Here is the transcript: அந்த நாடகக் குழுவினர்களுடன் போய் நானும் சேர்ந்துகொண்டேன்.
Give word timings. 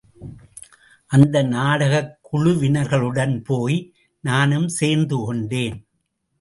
அந்த 1.05 1.41
நாடகக் 1.43 2.19
குழுவினர்களுடன் 2.31 3.43
போய் 3.43 3.93
நானும் 4.19 4.69
சேர்ந்துகொண்டேன். 4.79 5.87